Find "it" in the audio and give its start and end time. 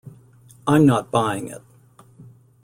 1.49-1.61